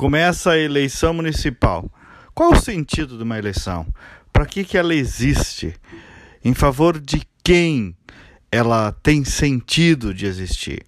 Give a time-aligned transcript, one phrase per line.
[0.00, 1.84] Começa a eleição municipal.
[2.34, 3.86] Qual o sentido de uma eleição?
[4.32, 5.74] Para que, que ela existe?
[6.42, 7.94] Em favor de quem
[8.50, 10.86] ela tem sentido de existir?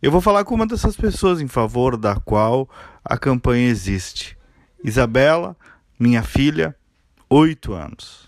[0.00, 2.66] Eu vou falar com uma dessas pessoas em favor da qual
[3.04, 4.38] a campanha existe.
[4.82, 5.54] Isabela,
[6.00, 6.74] minha filha,
[7.28, 8.26] oito anos.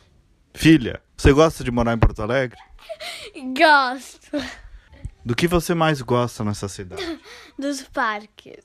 [0.52, 2.58] Filha, você gosta de morar em Porto Alegre?
[3.56, 4.36] Gosto
[5.24, 7.18] Do que você mais gosta nessa cidade?
[7.58, 8.62] dos parques,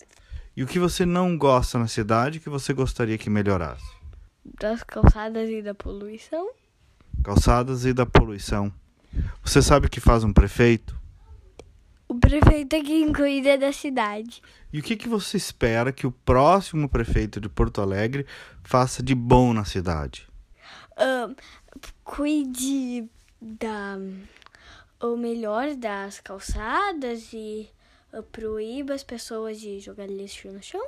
[0.55, 4.01] E o que você não gosta na cidade que você gostaria que melhorasse?
[4.43, 6.51] das calçadas e da poluição.
[7.23, 8.73] Calçadas e da poluição.
[9.43, 10.99] Você sabe o que faz um prefeito?
[12.07, 14.41] O prefeito é quem cuida da cidade.
[14.71, 18.25] E o que, que você espera que o próximo prefeito de Porto Alegre
[18.63, 20.27] faça de bom na cidade?
[20.97, 21.35] Ahn,
[22.03, 23.09] cuide
[23.41, 23.97] da
[25.01, 27.67] o melhor das calçadas e
[28.31, 30.85] proíba as pessoas de jogar lixo no chão.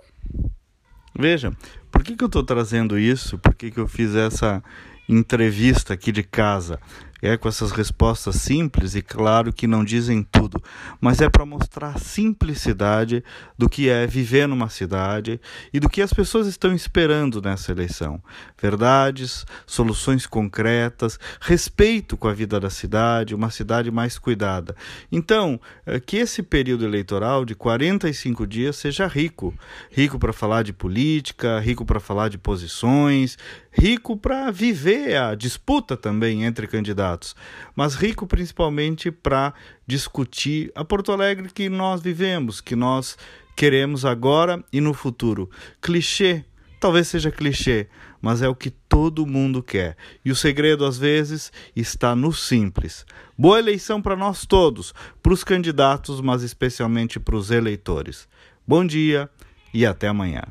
[1.18, 1.52] Veja,
[1.92, 3.38] por que, que eu estou trazendo isso?
[3.38, 4.64] Por que, que eu fiz essa
[5.08, 6.80] entrevista aqui de casa?
[7.26, 10.62] É com essas respostas simples e claro que não dizem tudo,
[11.00, 13.24] mas é para mostrar a simplicidade
[13.58, 15.40] do que é viver numa cidade
[15.72, 18.22] e do que as pessoas estão esperando nessa eleição.
[18.62, 24.76] Verdades, soluções concretas, respeito com a vida da cidade, uma cidade mais cuidada.
[25.10, 29.54] Então, eh, que esse período eleitoral de 45 dias seja rico,
[29.90, 33.38] rico para falar de política, rico para falar de posições,
[33.72, 36.68] rico para viver a disputa também entre
[37.14, 37.36] candidatos,
[37.76, 39.54] mas rico principalmente para
[39.86, 43.18] discutir a Porto Alegre que nós vivemos, que nós
[43.56, 45.50] queremos agora e no futuro.
[45.82, 46.44] Clichê,
[46.80, 47.88] talvez seja clichê,
[48.22, 49.96] mas é o que todo mundo quer.
[50.24, 53.06] E o segredo, às vezes, está no simples.
[53.38, 58.28] Boa eleição para nós todos, para os candidatos, mas especialmente para os eleitores.
[58.66, 59.30] Bom dia
[59.74, 60.44] e até amanhã.